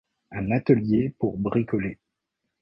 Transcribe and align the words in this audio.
un 0.31 0.49
atelier 0.49 1.13
pour 1.19 1.37
bricoler 1.37 1.99